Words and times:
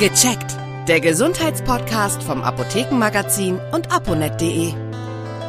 Gecheckt. 0.00 0.56
Der 0.88 0.98
Gesundheitspodcast 0.98 2.22
vom 2.22 2.40
Apothekenmagazin 2.40 3.60
und 3.70 3.92
aponet.de. 3.92 4.72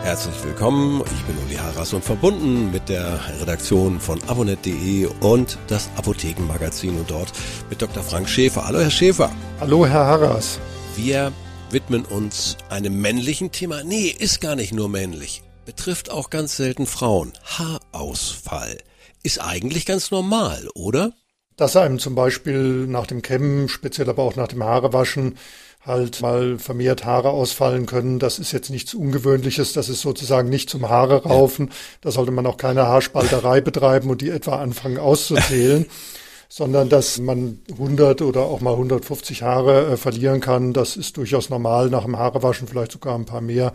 Herzlich 0.04 0.44
willkommen, 0.44 1.02
ich 1.06 1.24
bin 1.24 1.38
Uli 1.46 1.56
Harras 1.56 1.94
und 1.94 2.04
verbunden 2.04 2.70
mit 2.70 2.90
der 2.90 3.18
Redaktion 3.40 4.02
von 4.02 4.22
abonet.de 4.24 5.08
und 5.22 5.58
das 5.68 5.90
Apothekenmagazin 5.96 7.00
und 7.00 7.10
dort 7.10 7.32
mit 7.70 7.82
Dr. 7.82 8.04
Frank 8.04 8.28
Schäfer. 8.28 8.66
Hallo 8.66 8.82
Herr 8.82 8.92
Schäfer. 8.92 9.32
Hallo 9.62 9.86
Herr 9.86 10.06
Harras. 10.06 10.60
Wir 10.98 11.32
widmen 11.70 12.04
uns 12.04 12.58
einem 12.70 13.00
männlichen 13.00 13.54
Thema. 13.54 13.86
Nee, 13.86 14.08
ist 14.08 14.42
gar 14.42 14.58
nicht 14.58 14.74
nur 14.74 14.90
männlich. 14.90 15.44
Betrifft 15.64 16.12
auch 16.12 16.30
ganz 16.30 16.58
selten 16.58 16.88
Frauen. 16.88 17.32
Haarausfall. 17.58 18.80
Ist 19.24 19.40
eigentlich 19.40 19.86
ganz 19.86 20.12
normal, 20.12 20.68
oder? 20.74 21.14
Dass 21.62 21.76
einem 21.76 22.00
zum 22.00 22.16
Beispiel 22.16 22.88
nach 22.88 23.06
dem 23.06 23.22
Kämmen, 23.22 23.70
speziell 23.70 24.10
aber 24.10 24.24
auch 24.24 24.36
nach 24.36 24.48
dem 24.48 24.64
Haarewaschen, 24.64 25.38
halt 25.86 26.20
mal 26.20 26.58
vermehrt 26.58 27.06
Haare 27.06 27.30
ausfallen 27.30 27.86
können. 27.86 28.18
Das 28.18 28.40
ist 28.40 28.52
jetzt 28.52 28.72
nichts 28.72 28.96
Ungewöhnliches. 28.96 29.72
Das 29.72 29.88
ist 29.88 30.02
sozusagen 30.02 30.50
nicht 30.50 30.72
zum 30.72 30.90
Haare 30.90 31.22
raufen. 31.22 31.68
Ja. 31.68 31.74
Da 32.02 32.10
sollte 32.10 32.32
man 32.32 32.48
auch 32.48 32.58
keine 32.58 32.88
Haarspalterei 32.88 33.62
betreiben 33.62 34.10
und 34.10 34.22
die 34.22 34.32
etwa 34.32 34.60
anfangen 34.60 34.98
auszuzählen. 34.98 35.86
sondern 36.50 36.90
dass 36.90 37.20
man 37.20 37.60
100 37.72 38.24
oder 38.24 38.42
auch 38.42 38.60
mal 38.60 38.74
150 38.74 39.44
Haare 39.44 39.92
äh, 39.92 39.98
verlieren 39.98 40.40
kann. 40.40 40.74
Das 40.74 40.98
ist 40.98 41.18
durchaus 41.18 41.52
normal 41.52 41.92
nach 41.92 42.06
dem 42.06 42.18
Haarewaschen, 42.18 42.68
vielleicht 42.68 42.94
sogar 42.94 43.14
ein 43.14 43.26
paar 43.26 43.42
mehr. 43.42 43.72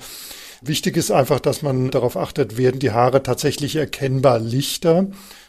Wichtig 0.60 0.96
ist 0.96 1.12
einfach, 1.12 1.38
dass 1.38 1.62
man 1.62 1.92
darauf 1.92 2.16
achtet, 2.16 2.56
werden 2.56 2.80
die 2.80 2.90
Haare 2.90 3.22
tatsächlich 3.22 3.76
erkennbar 3.76 4.40
lichter 4.40 5.06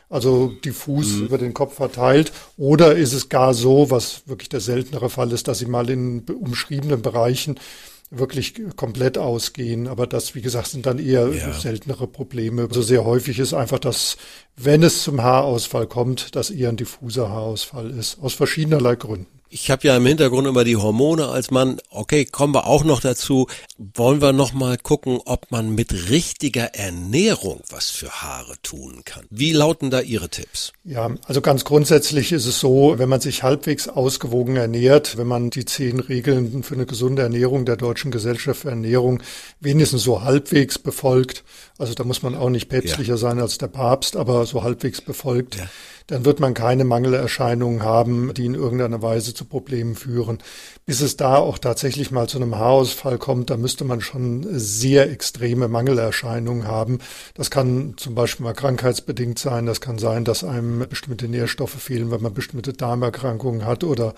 also 0.10 0.54
diffus 0.64 1.14
mhm. 1.14 1.26
über 1.26 1.38
den 1.38 1.54
Kopf 1.54 1.76
verteilt? 1.76 2.32
Oder 2.58 2.96
ist 2.96 3.14
es 3.14 3.30
gar 3.30 3.54
so, 3.54 3.90
was 3.92 4.24
wirklich 4.26 4.50
der 4.50 4.62
seltenere 4.62 5.10
Fall 5.10 5.32
ist, 5.32 5.48
dass 5.48 5.60
sie 5.60 5.66
mal 5.66 5.90
in 5.90 6.24
umschriebenen 6.24 7.02
Bereichen 7.02 7.60
wirklich 8.10 8.54
komplett 8.76 9.18
ausgehen. 9.18 9.88
Aber 9.88 10.08
das, 10.08 10.36
wie 10.36 10.42
gesagt, 10.42 10.68
sind 10.68 10.86
dann 10.86 11.00
eher 11.00 11.30
ja. 11.30 11.54
seltenere 11.54 12.08
Probleme. 12.08 12.64
So 12.64 12.68
also 12.68 12.82
sehr 12.82 13.06
häufig 13.06 13.40
ist 13.40 13.54
einfach, 13.54 13.80
dass, 13.80 14.18
wenn 14.56 14.84
es 14.84 15.04
zum 15.04 15.22
Haarausfall 15.22 15.88
kommt, 15.88 16.36
dass 16.36 16.50
eher 16.50 16.70
ein 16.70 16.78
diffuser 16.78 17.30
Haarausfall 17.30 17.92
ist. 17.92 18.20
Aus 18.22 18.34
verschiedenerlei 18.34 18.96
Gründen. 18.96 19.38
Ich 19.50 19.72
habe 19.72 19.88
ja 19.88 19.96
im 19.96 20.06
Hintergrund 20.06 20.46
immer 20.46 20.66
die 20.66 20.76
Hormone 20.76 21.28
als 21.30 21.52
Mann. 21.52 21.80
Okay, 21.90 22.26
kommen 22.26 22.54
wir 22.54 22.68
auch 22.68 22.84
noch 22.84 23.00
dazu. 23.00 23.48
Wollen 23.78 24.22
wir 24.22 24.34
noch 24.34 24.52
mal 24.52 24.78
gucken, 24.78 25.20
ob 25.24 25.52
man 25.52 25.74
mit 25.74 26.10
richtiger 26.10 26.76
Ernährung 26.76 27.62
was 27.70 27.90
für 27.90 28.10
Haare 28.10 28.56
tun 28.62 29.04
kann? 29.06 29.26
Wie 29.30 29.54
lauten 29.54 29.90
da 29.90 30.02
Ihre 30.02 30.28
Tipps? 30.28 30.74
Ja, 30.84 31.12
also 31.26 31.40
ganz 31.40 31.64
grundsätzlich 31.64 32.34
ist 32.34 32.46
es 32.46 32.60
so, 32.60 32.96
wenn 32.98 33.08
man 33.08 33.22
sich 33.22 33.44
halbwegs 33.44 33.88
ausgewogen 33.88 34.58
ernährt, 34.58 35.18
wenn 35.18 35.28
man 35.28 35.50
die 35.50 35.64
zehn 35.64 36.02
Regeln 36.02 36.64
für 36.64 36.76
eine 36.76 36.86
gesunde 36.86 37.22
Ernährung 37.22 37.64
der 37.64 37.78
Deutschen 37.78 37.97
Gesellschaft 38.06 38.62
für 38.62 38.70
Ernährung 38.70 39.22
wenigstens 39.60 40.04
so 40.04 40.24
halbwegs 40.24 40.80
befolgt, 40.80 41.44
also 41.78 41.94
da 41.94 42.04
muss 42.04 42.24
man 42.24 42.36
auch 42.36 42.50
nicht 42.50 42.70
päpstlicher 42.70 43.14
ja. 43.14 43.18
sein 43.18 43.40
als 43.40 43.58
der 43.58 43.68
Papst, 43.68 44.16
aber 44.16 44.46
so 44.46 44.64
halbwegs 44.64 45.02
befolgt. 45.02 45.56
Ja 45.56 45.68
dann 46.08 46.24
wird 46.24 46.40
man 46.40 46.54
keine 46.54 46.86
Mangelerscheinungen 46.86 47.84
haben, 47.84 48.34
die 48.34 48.46
in 48.46 48.56
irgendeiner 48.56 49.02
Weise 49.02 49.34
zu 49.34 49.44
Problemen 49.44 49.96
führen. 49.96 50.38
Bis 50.86 51.02
es 51.02 51.18
da 51.18 51.36
auch 51.36 51.58
tatsächlich 51.58 52.12
mal 52.12 52.30
zu 52.30 52.38
einem 52.38 52.56
Haarausfall 52.56 53.18
kommt, 53.18 53.50
da 53.50 53.58
müsste 53.58 53.84
man 53.84 54.00
schon 54.00 54.48
sehr 54.52 55.12
extreme 55.12 55.68
Mangelerscheinungen 55.68 56.66
haben. 56.66 57.00
Das 57.34 57.52
kann 57.52 57.96
zum 57.98 58.16
Beispiel 58.16 58.46
mal 58.46 58.54
krankheitsbedingt 58.54 59.38
sein. 59.38 59.66
Das 59.66 59.82
kann 59.82 59.98
sein, 59.98 60.24
dass 60.24 60.46
einem 60.46 60.88
bestimmte 60.88 61.28
Nährstoffe 61.28 61.76
fehlen, 61.76 62.10
wenn 62.10 62.22
man 62.22 62.34
bestimmte 62.34 62.72
Darmerkrankungen 62.72 63.66
hat 63.66 63.84
oder 63.84 64.14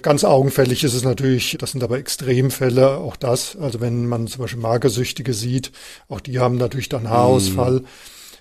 ganz 0.00 0.24
augenfällig 0.24 0.82
ist 0.82 0.94
es 0.94 1.04
natürlich, 1.04 1.58
das 1.60 1.72
sind 1.72 1.84
aber 1.84 1.98
Extremfälle, 1.98 2.96
auch 2.96 3.16
das. 3.24 3.56
Also 3.56 3.80
wenn 3.80 4.06
man 4.06 4.26
zum 4.26 4.42
Beispiel 4.42 4.60
Magersüchtige 4.60 5.34
sieht, 5.34 5.72
auch 6.08 6.20
die 6.20 6.38
haben 6.38 6.56
natürlich 6.56 6.88
dann 6.88 7.08
Haarausfall. 7.08 7.80
Mhm. 7.80 7.86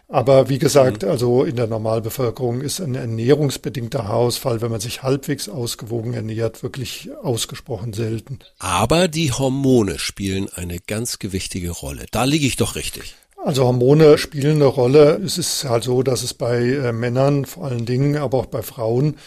Aber 0.10 0.50
wie 0.50 0.60
gesagt, 0.60 1.02
mhm. 1.02 1.10
also 1.10 1.44
in 1.44 1.56
der 1.56 1.68
Normalbevölkerung 1.68 2.62
ist 2.62 2.80
ein 2.82 2.94
ernährungsbedingter 2.94 4.08
Haarausfall, 4.08 4.62
wenn 4.62 4.70
man 4.70 4.80
sich 4.80 5.02
halbwegs 5.02 5.50
ausgewogen 5.50 6.14
ernährt, 6.14 6.62
wirklich 6.62 7.10
ausgesprochen 7.24 7.94
selten. 7.94 8.40
Aber 8.60 9.08
die 9.08 9.32
Hormone 9.32 9.98
spielen 9.98 10.50
eine 10.54 10.80
ganz 10.80 11.18
gewichtige 11.18 11.72
Rolle. 11.72 12.06
Da 12.12 12.26
liege 12.26 12.46
ich 12.46 12.58
doch 12.58 12.76
richtig. 12.76 13.16
Also 13.44 13.66
Hormone 13.66 14.18
spielen 14.18 14.58
eine 14.58 14.66
Rolle. 14.66 15.20
Es 15.26 15.38
ist 15.38 15.66
halt 15.66 15.84
so, 15.84 16.04
dass 16.04 16.24
es 16.24 16.34
bei 16.34 16.62
äh, 16.62 16.94
Männern 16.94 17.46
vor 17.46 17.66
allen 17.66 17.86
Dingen, 17.86 18.16
aber 18.16 18.38
auch 18.38 18.46
bei 18.46 18.62
Frauen 18.62 19.18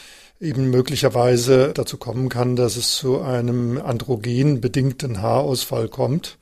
eben 0.41 0.71
möglicherweise 0.71 1.73
dazu 1.73 1.97
kommen 1.97 2.29
kann, 2.29 2.57
dass 2.57 2.77
es 2.77 2.93
zu 2.93 3.21
einem 3.21 3.79
androgenbedingten 3.79 5.23
Haarausfall 5.23 5.89
kommt. 5.89 6.39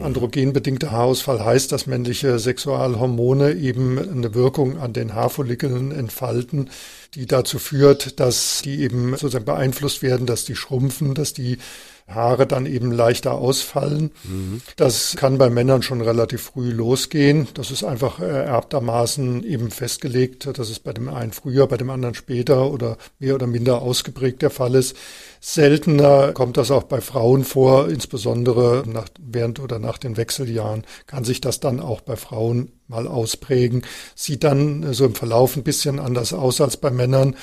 Androgenbedingter 0.00 0.90
Haarausfall 0.90 1.44
heißt, 1.44 1.70
dass 1.70 1.86
männliche 1.86 2.40
Sexualhormone 2.40 3.52
eben 3.54 3.98
eine 3.98 4.34
Wirkung 4.34 4.78
an 4.78 4.92
den 4.92 5.14
Haarfollikeln 5.14 5.92
entfalten, 5.92 6.70
die 7.14 7.26
dazu 7.26 7.60
führt, 7.60 8.18
dass 8.18 8.60
die 8.62 8.80
eben 8.80 9.10
sozusagen 9.12 9.44
beeinflusst 9.44 10.02
werden, 10.02 10.26
dass 10.26 10.44
die 10.44 10.56
schrumpfen, 10.56 11.14
dass 11.14 11.32
die 11.32 11.58
Haare 12.06 12.46
dann 12.46 12.66
eben 12.66 12.92
leichter 12.92 13.32
ausfallen. 13.32 14.10
Mhm. 14.24 14.60
Das 14.76 15.16
kann 15.16 15.38
bei 15.38 15.48
Männern 15.48 15.82
schon 15.82 16.02
relativ 16.02 16.42
früh 16.42 16.70
losgehen. 16.70 17.48
Das 17.54 17.70
ist 17.70 17.82
einfach 17.82 18.20
ererbtermaßen 18.20 19.42
eben 19.44 19.70
festgelegt, 19.70 20.58
dass 20.58 20.68
es 20.68 20.80
bei 20.80 20.92
dem 20.92 21.08
einen 21.08 21.32
früher, 21.32 21.66
bei 21.66 21.78
dem 21.78 21.90
anderen 21.90 22.14
später 22.14 22.70
oder 22.70 22.98
mehr 23.18 23.34
oder 23.34 23.46
minder 23.46 23.80
ausgeprägt 23.80 24.42
der 24.42 24.50
Fall 24.50 24.74
ist. 24.74 24.96
Seltener 25.40 26.32
kommt 26.32 26.56
das 26.56 26.70
auch 26.70 26.84
bei 26.84 27.00
Frauen 27.00 27.44
vor, 27.44 27.88
insbesondere 27.88 28.84
nach, 28.86 29.08
während 29.18 29.60
oder 29.60 29.78
nach 29.78 29.98
den 29.98 30.16
Wechseljahren 30.16 30.84
kann 31.06 31.24
sich 31.24 31.40
das 31.40 31.60
dann 31.60 31.80
auch 31.80 32.00
bei 32.00 32.16
Frauen 32.16 32.72
mal 32.88 33.06
ausprägen. 33.06 33.82
Sieht 34.14 34.44
dann 34.44 34.92
so 34.92 35.04
im 35.04 35.14
Verlauf 35.14 35.56
ein 35.56 35.62
bisschen 35.62 35.98
anders 35.98 36.32
aus 36.32 36.60
als 36.60 36.76
bei 36.76 36.90
Männern. 36.90 37.36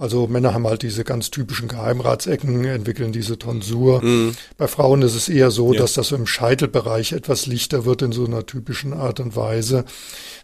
Also 0.00 0.28
Männer 0.28 0.54
haben 0.54 0.66
halt 0.66 0.82
diese 0.82 1.02
ganz 1.02 1.30
typischen 1.30 1.66
Geheimratsecken, 1.66 2.64
entwickeln 2.64 3.10
diese 3.10 3.36
Tonsur. 3.36 4.00
Mhm. 4.02 4.36
Bei 4.56 4.68
Frauen 4.68 5.02
ist 5.02 5.16
es 5.16 5.28
eher 5.28 5.50
so, 5.50 5.72
ja. 5.72 5.80
dass 5.80 5.94
das 5.94 6.08
so 6.08 6.16
im 6.16 6.26
Scheitelbereich 6.26 7.12
etwas 7.12 7.46
lichter 7.46 7.84
wird 7.84 8.02
in 8.02 8.12
so 8.12 8.24
einer 8.24 8.46
typischen 8.46 8.92
Art 8.92 9.18
und 9.18 9.34
Weise. 9.34 9.84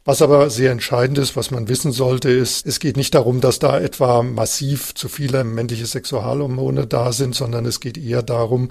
Was 0.05 0.23
aber 0.23 0.51
sehr 0.51 0.73
entscheidend 0.73 1.19
ist, 1.19 1.37
was 1.37 1.53
man 1.53 1.69
wissen 1.69 1.93
sollte, 1.93 2.31
ist, 2.31 2.67
es 2.67 2.81
geht 2.81 2.97
nicht 2.97 3.15
darum, 3.15 3.41
dass 3.41 3.61
da 3.61 3.79
etwa 3.79 4.25
massiv 4.25 4.93
zu 4.95 5.09
viele 5.09 5.45
männliche 5.45 5.87
Sexualhormone 5.87 6.89
da 6.89 7.13
sind, 7.13 7.37
sondern 7.37 7.65
es 7.65 7.79
geht 7.79 7.97
eher 7.97 8.25
darum, 8.25 8.71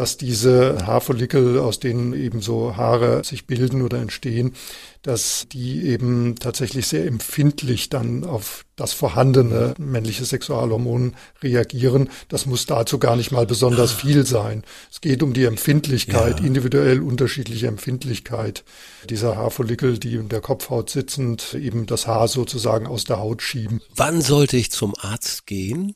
dass 0.00 0.16
diese 0.16 0.86
Haarfollikel, 0.86 1.58
aus 1.58 1.78
denen 1.78 2.14
eben 2.14 2.40
so 2.40 2.74
Haare 2.74 3.22
sich 3.22 3.46
bilden 3.46 3.82
oder 3.82 3.98
entstehen, 3.98 4.54
dass 5.02 5.46
die 5.52 5.84
eben 5.88 6.36
tatsächlich 6.36 6.86
sehr 6.86 7.04
empfindlich 7.06 7.90
dann 7.90 8.24
auf 8.24 8.64
das 8.76 8.94
vorhandene 8.94 9.74
männliche 9.76 10.24
Sexualhormon 10.24 11.16
reagieren. 11.42 12.08
Das 12.28 12.46
muss 12.46 12.64
dazu 12.64 12.98
gar 12.98 13.14
nicht 13.14 13.30
mal 13.30 13.44
besonders 13.44 13.92
viel 14.00 14.24
sein. 14.24 14.62
Es 14.90 15.02
geht 15.02 15.22
um 15.22 15.34
die 15.34 15.44
Empfindlichkeit, 15.44 16.40
ja. 16.40 16.46
individuell 16.46 17.02
unterschiedliche 17.02 17.66
Empfindlichkeit 17.66 18.64
dieser 19.10 19.36
Haarfollikel, 19.36 19.98
die 19.98 20.14
in 20.14 20.30
der 20.30 20.40
Kopfhaut 20.40 20.88
sitzend 20.88 21.52
eben 21.52 21.84
das 21.84 22.06
Haar 22.06 22.26
sozusagen 22.26 22.86
aus 22.86 23.04
der 23.04 23.18
Haut 23.18 23.42
schieben. 23.42 23.82
Wann 23.94 24.22
sollte 24.22 24.56
ich 24.56 24.70
zum 24.70 24.94
Arzt 24.98 25.46
gehen? 25.46 25.92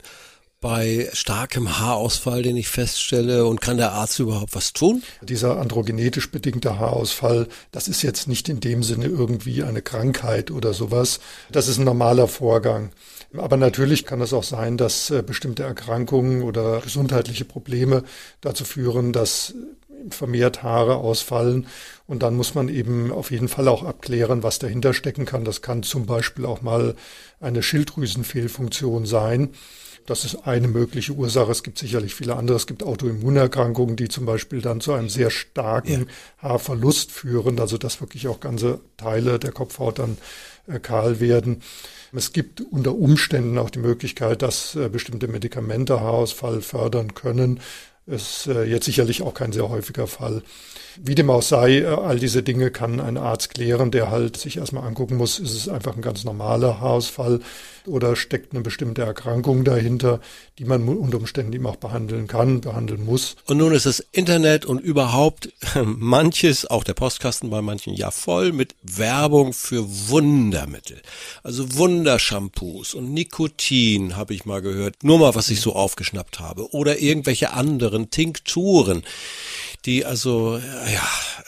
Bei 0.65 1.11
starkem 1.13 1.79
Haarausfall, 1.79 2.41
den 2.41 2.57
ich 2.57 2.69
feststelle? 2.69 3.45
Und 3.45 3.61
kann 3.61 3.77
der 3.77 3.93
Arzt 3.93 4.19
überhaupt 4.19 4.55
was 4.55 4.73
tun? 4.73 5.03
Dieser 5.21 5.61
androgenetisch 5.61 6.31
bedingte 6.31 6.79
Haarausfall, 6.79 7.49
das 7.71 7.87
ist 7.87 8.01
jetzt 8.01 8.29
nicht 8.29 8.49
in 8.49 8.61
dem 8.61 8.83
Sinne 8.83 9.05
irgendwie 9.05 9.63
eine 9.63 9.83
Krankheit 9.83 10.51
oder 10.51 10.73
sowas. 10.73 11.21
Das 11.53 11.69
ist 11.69 11.77
ein 11.77 11.85
normaler 11.85 12.29
Vorgang. 12.29 12.93
Aber 13.37 13.59
natürlich 13.59 14.07
kann 14.07 14.23
es 14.23 14.33
auch 14.33 14.43
sein, 14.43 14.79
dass 14.79 15.11
äh, 15.11 15.23
bestimmte 15.23 15.65
Erkrankungen 15.65 16.43
oder 16.43 16.81
gesundheitliche 16.81 17.45
Probleme 17.45 18.03
dazu 18.41 18.65
führen, 18.65 19.13
dass 19.13 19.53
vermehrt 20.11 20.63
Haare 20.63 20.97
ausfallen. 20.97 21.67
Und 22.07 22.23
dann 22.23 22.35
muss 22.35 22.55
man 22.55 22.69
eben 22.69 23.13
auf 23.13 23.31
jeden 23.31 23.49
Fall 23.49 23.69
auch 23.69 23.83
abklären, 23.83 24.43
was 24.43 24.59
dahinter 24.59 24.95
stecken 24.95 25.25
kann. 25.25 25.45
Das 25.45 25.63
kann 25.63 25.83
zum 25.83 26.07
Beispiel 26.07 26.45
auch 26.47 26.63
mal 26.63 26.95
eine 27.41 27.63
Schilddrüsenfehlfunktion 27.63 29.07
sein. 29.07 29.51
Das 30.07 30.27
ist 30.27 30.47
eine 30.47 30.69
mögliche 30.69 31.13
Ursache. 31.13 31.51
Es 31.51 31.63
gibt 31.63 31.79
sicherlich 31.79 32.15
viele 32.15 32.37
andere. 32.37 32.57
Es 32.59 32.67
gibt 32.67 32.83
Autoimmunerkrankungen, 32.83 33.97
die 33.97 34.09
zum 34.09 34.27
Beispiel 34.27 34.61
dann 34.61 34.83
zu 34.83 34.93
einem 34.93 35.09
sehr 35.09 35.31
starken. 35.31 36.07
Haarverlust 36.39 37.11
führen, 37.11 37.59
also 37.59 37.79
dass 37.79 38.03
wirklich 38.03 38.29
auch 38.29 38.41
ganze 38.41 38.81
Teile 38.99 39.39
der 39.39 39.53
Kopfhaut 39.53 39.99
dann 39.99 40.19
äh, 40.67 40.79
kahl 40.79 41.21
werden. 41.21 41.63
Es 42.13 42.33
gibt 42.33 42.61
unter 42.61 42.95
Umständen 42.95 43.59
auch 43.59 43.71
die 43.71 43.81
Möglichkeit, 43.81 44.43
dass 44.43 44.77
äh, 44.77 44.89
bestimmte 44.89 45.27
Medikamente 45.27 46.01
Haarausfall 46.01 46.61
fördern 46.61 47.15
können. 47.15 47.61
Ist 48.07 48.47
äh, 48.47 48.65
jetzt 48.65 48.85
sicherlich 48.85 49.23
auch 49.23 49.35
kein 49.35 49.53
sehr 49.53 49.69
häufiger 49.69 50.07
Fall. 50.07 50.43
Wie 51.03 51.15
dem 51.15 51.31
auch 51.31 51.43
sei, 51.43 51.79
äh, 51.79 51.87
all 51.87 52.19
diese 52.19 52.43
Dinge 52.43 52.71
kann 52.71 53.01
ein 53.01 53.17
Arzt 53.17 53.51
klären, 53.55 53.91
der 53.91 54.11
halt 54.11 54.37
sich 54.37 54.57
erstmal 54.59 54.87
angucken 54.87 55.17
muss, 55.17 55.39
ist 55.39 55.55
es 55.55 55.69
einfach 55.69 55.97
ein 55.97 56.03
ganz 56.03 56.25
normaler 56.25 56.81
Haarausfall, 56.81 57.41
oder 57.87 58.17
steckt 58.17 58.53
eine 58.53 58.63
bestimmte 58.63 59.03
Erkrankung 59.03 59.65
dahinter, 59.65 60.21
die 60.59 60.65
man 60.65 60.89
unter 60.89 61.19
Umständen 61.19 61.53
eben 61.53 61.67
auch 61.67 61.77
behandeln 61.77 62.27
kann, 62.27 62.61
behandeln 62.61 63.05
muss. 63.05 63.37
Und 63.47 63.59
nun 63.59 63.73
ist 63.73 63.87
das 63.87 64.05
Internet 64.13 64.65
und 64.65 64.81
überhaupt 64.81 65.53
manches, 65.85 66.67
auch 66.67 66.85
der 66.85 66.95
Postkasten 66.95 67.51
bei 67.51 67.61
manchen 67.61 67.95
ja 67.95 68.11
voll 68.11 68.53
mit 68.53 68.75
Werbung 68.83 69.53
für 69.53 69.85
Wundermittel. 70.09 71.03
Also 71.43 71.77
Wundershampoos 71.77 72.95
und 72.95 73.13
Nikotin 73.13 74.17
habe 74.17 74.35
ich 74.35 74.47
mal 74.47 74.63
gehört. 74.63 75.03
Nur 75.03 75.19
mal, 75.19 75.35
was 75.35 75.51
ich 75.51 75.61
so 75.61 75.75
aufgeschnappt 75.75 76.41
habe. 76.41 76.73
Oder 76.73 77.01
irgendwelche 77.01 77.53
anderen 77.53 78.11
Tinkturen 78.11 79.03
die 79.87 80.05
also 80.05 80.59
ja 80.59 81.03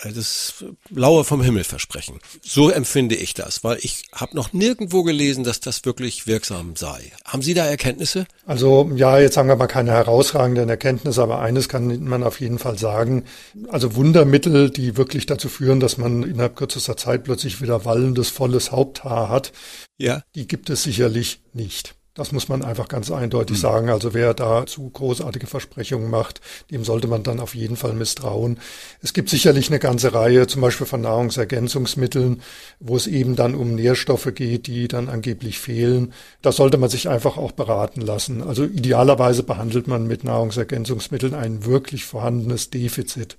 das 0.04 0.64
Laue 0.90 1.24
vom 1.24 1.42
Himmel 1.42 1.64
versprechen. 1.64 2.18
So 2.42 2.70
empfinde 2.70 3.14
ich 3.14 3.34
das, 3.34 3.64
weil 3.64 3.78
ich 3.80 4.04
habe 4.12 4.36
noch 4.36 4.52
nirgendwo 4.52 5.02
gelesen, 5.02 5.44
dass 5.44 5.60
das 5.60 5.84
wirklich 5.84 6.26
wirksam 6.26 6.76
sei. 6.76 7.12
Haben 7.24 7.42
Sie 7.42 7.54
da 7.54 7.64
Erkenntnisse? 7.64 8.26
Also 8.44 8.90
ja, 8.94 9.18
jetzt 9.18 9.34
sagen 9.34 9.48
wir 9.48 9.56
mal 9.56 9.66
keine 9.66 9.92
herausragenden 9.92 10.68
Erkenntnisse, 10.68 11.22
aber 11.22 11.40
eines 11.40 11.68
kann 11.68 12.04
man 12.04 12.22
auf 12.22 12.40
jeden 12.40 12.58
Fall 12.58 12.78
sagen. 12.78 13.24
Also 13.68 13.94
Wundermittel, 13.96 14.70
die 14.70 14.96
wirklich 14.96 15.26
dazu 15.26 15.48
führen, 15.48 15.80
dass 15.80 15.96
man 15.98 16.22
innerhalb 16.22 16.56
kürzester 16.56 16.96
Zeit 16.96 17.24
plötzlich 17.24 17.60
wieder 17.62 17.84
wallendes, 17.84 18.30
volles 18.30 18.72
Haupthaar 18.72 19.28
hat, 19.28 19.52
ja. 19.98 20.22
die 20.34 20.46
gibt 20.46 20.70
es 20.70 20.82
sicherlich 20.82 21.40
nicht. 21.52 21.94
Das 22.16 22.32
muss 22.32 22.48
man 22.48 22.62
einfach 22.62 22.88
ganz 22.88 23.10
eindeutig 23.10 23.58
mhm. 23.58 23.60
sagen. 23.60 23.90
Also 23.90 24.14
wer 24.14 24.32
da 24.32 24.64
zu 24.66 24.88
großartige 24.88 25.46
Versprechungen 25.46 26.10
macht, 26.10 26.40
dem 26.70 26.82
sollte 26.82 27.08
man 27.08 27.22
dann 27.22 27.40
auf 27.40 27.54
jeden 27.54 27.76
Fall 27.76 27.92
misstrauen. 27.92 28.58
Es 29.02 29.12
gibt 29.12 29.28
sicherlich 29.28 29.68
eine 29.68 29.78
ganze 29.78 30.14
Reihe, 30.14 30.46
zum 30.46 30.62
Beispiel 30.62 30.86
von 30.86 31.02
Nahrungsergänzungsmitteln, 31.02 32.40
wo 32.80 32.96
es 32.96 33.06
eben 33.06 33.36
dann 33.36 33.54
um 33.54 33.74
Nährstoffe 33.74 34.32
geht, 34.34 34.66
die 34.66 34.88
dann 34.88 35.10
angeblich 35.10 35.58
fehlen. 35.58 36.14
Da 36.40 36.52
sollte 36.52 36.78
man 36.78 36.88
sich 36.88 37.08
einfach 37.10 37.36
auch 37.36 37.52
beraten 37.52 38.00
lassen. 38.00 38.42
Also 38.42 38.64
idealerweise 38.64 39.42
behandelt 39.42 39.86
man 39.86 40.06
mit 40.06 40.24
Nahrungsergänzungsmitteln 40.24 41.34
ein 41.34 41.66
wirklich 41.66 42.06
vorhandenes 42.06 42.70
Defizit 42.70 43.36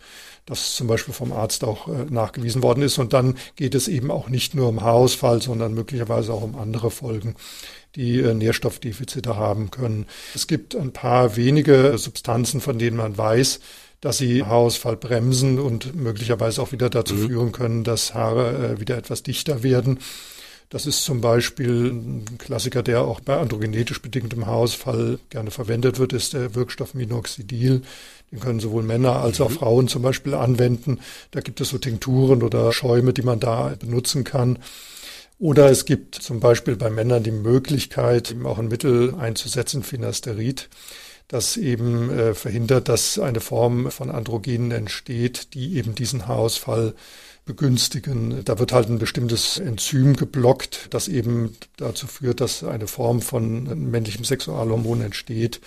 das 0.48 0.76
zum 0.76 0.88
Beispiel 0.88 1.14
vom 1.14 1.34
Arzt 1.34 1.64
auch 1.64 1.88
äh, 1.88 2.06
nachgewiesen 2.10 2.64
worden 2.64 2.82
ist. 2.82 2.98
Und 2.98 3.14
dann 3.14 3.38
geht 3.56 3.76
es 3.76 3.88
eben 3.88 4.10
auch 4.10 4.30
nicht 4.30 4.56
nur 4.56 4.70
um 4.70 4.82
Haarausfall, 4.82 5.42
sondern 5.42 5.76
möglicherweise 5.76 6.34
auch 6.34 6.42
um 6.42 6.58
andere 6.58 6.90
Folgen 6.90 7.36
die 7.96 8.20
äh, 8.20 8.34
Nährstoffdefizite 8.34 9.36
haben 9.36 9.70
können. 9.72 10.08
Es 10.34 10.48
gibt 10.48 10.76
ein 10.76 10.94
paar 10.94 11.36
wenige 11.36 11.98
Substanzen, 11.98 12.62
von 12.62 12.80
denen 12.80 12.98
man 12.98 13.18
weiß, 13.18 13.60
dass 14.02 14.18
sie 14.20 14.44
Haarausfall 14.44 14.96
bremsen 14.96 15.60
und 15.60 15.96
möglicherweise 15.96 16.62
auch 16.62 16.72
wieder 16.72 16.90
dazu 16.90 17.16
mhm. 17.16 17.28
führen 17.28 17.52
können, 17.52 17.84
dass 17.84 18.14
Haare 18.14 18.76
äh, 18.76 18.80
wieder 18.80 18.98
etwas 18.98 19.24
dichter 19.24 19.64
werden. 19.64 20.00
Das 20.70 20.86
ist 20.86 21.04
zum 21.04 21.22
Beispiel 21.22 21.92
ein 21.92 22.38
Klassiker, 22.38 22.84
der 22.84 23.02
auch 23.02 23.22
bei 23.22 23.38
androgenetisch 23.38 24.02
bedingtem 24.02 24.46
Haarausfall 24.46 25.18
gerne 25.30 25.50
verwendet 25.50 25.98
wird, 25.98 26.12
ist 26.12 26.34
der 26.34 26.56
Wirkstoff 26.56 26.94
Minoxidil. 26.94 27.84
Den 28.32 28.40
können 28.40 28.60
sowohl 28.60 28.84
Männer 28.84 29.18
als 29.18 29.40
auch. 29.42 29.52
Frauen 29.52 29.88
zum 29.88 30.02
Beispiel 30.02 30.34
anwenden. 30.34 31.00
Da 31.32 31.40
gibt 31.40 31.62
es 31.62 31.70
so 31.70 31.78
Tinkturen 31.78 32.44
oder 32.44 32.72
Schäume, 32.74 33.14
die 33.14 33.22
man 33.22 33.40
da 33.40 33.74
benutzen 33.80 34.24
kann. 34.24 34.60
Oder 35.40 35.70
es 35.70 35.86
gibt 35.86 36.16
zum 36.16 36.40
Beispiel 36.40 36.76
bei 36.76 36.90
Männern 36.90 37.24
die 37.24 37.32
Möglichkeit, 37.32 38.32
eben 38.32 38.46
auch 38.46 38.58
ein 38.58 38.70
Mittel 38.70 39.14
einzusetzen, 39.16 39.84
Finasterid, 39.84 40.68
das 41.28 41.58
eben 41.58 42.10
äh, 42.10 42.34
verhindert, 42.34 42.90
dass 42.90 43.20
eine 43.20 43.40
Form 43.40 43.92
von 43.92 44.10
Androgenen 44.10 44.72
entsteht, 44.72 45.54
die 45.54 45.76
eben 45.78 45.94
diesen 45.94 46.28
Haarausfall 46.28 46.96
begünstigen. 47.46 48.44
Da 48.46 48.60
wird 48.60 48.72
halt 48.72 48.90
ein 48.90 49.00
bestimmtes 49.00 49.60
Enzym 49.60 50.16
geblockt, 50.16 50.88
das 50.90 51.08
eben 51.08 51.56
dazu 51.78 52.08
führt, 52.08 52.42
dass 52.42 52.64
eine 52.64 52.88
Form 52.88 53.22
von 53.22 53.90
männlichem 53.90 54.26
Sexualhormon 54.26 55.02
entsteht, 55.02 55.62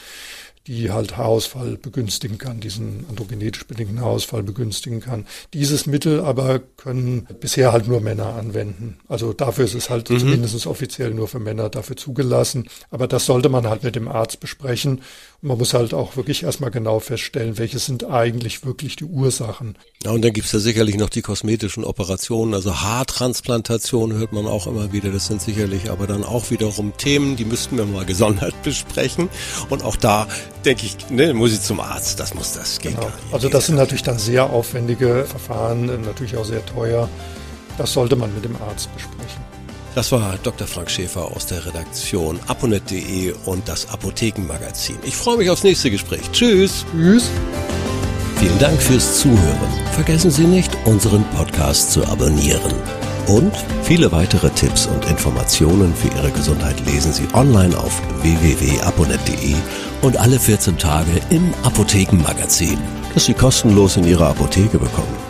die 0.70 0.92
halt 0.92 1.16
Haarausfall 1.16 1.76
begünstigen 1.76 2.38
kann, 2.38 2.60
diesen 2.60 3.04
androgenetisch 3.08 3.66
bedingten 3.66 4.00
Haarausfall 4.00 4.44
begünstigen 4.44 5.00
kann. 5.00 5.26
Dieses 5.52 5.86
Mittel 5.86 6.20
aber 6.20 6.60
können 6.60 7.26
bisher 7.40 7.72
halt 7.72 7.88
nur 7.88 8.00
Männer 8.00 8.36
anwenden. 8.36 8.98
Also 9.08 9.32
dafür 9.32 9.64
ist 9.64 9.74
es 9.74 9.90
halt 9.90 10.08
mhm. 10.10 10.20
zumindest 10.20 10.68
offiziell 10.68 11.10
nur 11.10 11.26
für 11.26 11.40
Männer 11.40 11.70
dafür 11.70 11.96
zugelassen. 11.96 12.68
Aber 12.88 13.08
das 13.08 13.26
sollte 13.26 13.48
man 13.48 13.66
halt 13.66 13.82
mit 13.82 13.96
dem 13.96 14.06
Arzt 14.06 14.38
besprechen. 14.38 15.02
Man 15.42 15.56
muss 15.56 15.72
halt 15.72 15.94
auch 15.94 16.16
wirklich 16.16 16.42
erstmal 16.42 16.70
genau 16.70 17.00
feststellen, 17.00 17.56
welche 17.56 17.78
sind 17.78 18.04
eigentlich 18.04 18.66
wirklich 18.66 18.96
die 18.96 19.04
Ursachen. 19.04 19.74
Ja, 20.04 20.10
und 20.10 20.22
dann 20.22 20.34
gibt's 20.34 20.52
ja 20.52 20.58
sicherlich 20.58 20.98
noch 20.98 21.08
die 21.08 21.22
kosmetischen 21.22 21.82
Operationen, 21.82 22.52
also 22.52 22.80
Haartransplantation 22.80 24.12
hört 24.12 24.34
man 24.34 24.46
auch 24.46 24.66
immer 24.66 24.92
wieder. 24.92 25.10
Das 25.10 25.28
sind 25.28 25.40
sicherlich 25.40 25.90
aber 25.90 26.06
dann 26.06 26.24
auch 26.24 26.50
wiederum 26.50 26.92
Themen, 26.98 27.36
die 27.36 27.46
müssten 27.46 27.78
wir 27.78 27.86
mal 27.86 28.04
gesondert 28.04 28.54
besprechen. 28.62 29.30
Und 29.70 29.82
auch 29.82 29.96
da 29.96 30.28
denke 30.66 30.84
ich, 30.84 31.08
ne, 31.08 31.32
muss 31.32 31.52
ich 31.52 31.62
zum 31.62 31.80
Arzt, 31.80 32.20
das 32.20 32.34
muss 32.34 32.52
das 32.52 32.78
gehen. 32.78 32.96
Genau. 32.96 33.10
Also 33.32 33.48
das 33.48 33.64
sind 33.64 33.76
natürlich 33.76 34.02
dann 34.02 34.18
sehr 34.18 34.50
aufwendige 34.50 35.24
Verfahren, 35.24 35.86
natürlich 36.02 36.36
auch 36.36 36.44
sehr 36.44 36.64
teuer. 36.66 37.08
Das 37.78 37.94
sollte 37.94 38.14
man 38.14 38.34
mit 38.34 38.44
dem 38.44 38.56
Arzt 38.56 38.94
besprechen. 38.94 39.39
Das 39.94 40.12
war 40.12 40.38
Dr. 40.42 40.66
Frank 40.66 40.90
Schäfer 40.90 41.32
aus 41.34 41.46
der 41.46 41.66
Redaktion 41.66 42.38
aponet.de 42.46 43.34
und 43.44 43.68
das 43.68 43.88
Apothekenmagazin. 43.90 44.96
Ich 45.02 45.16
freue 45.16 45.38
mich 45.38 45.50
aufs 45.50 45.64
nächste 45.64 45.90
Gespräch. 45.90 46.22
Tschüss. 46.32 46.84
Tschüss. 46.92 47.28
Vielen 48.36 48.58
Dank 48.58 48.80
fürs 48.80 49.18
Zuhören. 49.18 49.68
Vergessen 49.92 50.30
Sie 50.30 50.44
nicht, 50.44 50.70
unseren 50.84 51.24
Podcast 51.36 51.92
zu 51.92 52.06
abonnieren. 52.06 52.72
Und 53.26 53.52
viele 53.82 54.10
weitere 54.12 54.48
Tipps 54.50 54.86
und 54.86 55.04
Informationen 55.06 55.94
für 55.94 56.08
Ihre 56.16 56.30
Gesundheit 56.30 56.80
lesen 56.86 57.12
Sie 57.12 57.28
online 57.34 57.76
auf 57.76 58.00
www.aponet.de 58.22 59.54
und 60.02 60.16
alle 60.16 60.38
14 60.38 60.78
Tage 60.78 61.20
im 61.30 61.52
Apothekenmagazin, 61.62 62.78
das 63.12 63.26
Sie 63.26 63.34
kostenlos 63.34 63.96
in 63.96 64.04
Ihrer 64.04 64.28
Apotheke 64.28 64.78
bekommen. 64.78 65.29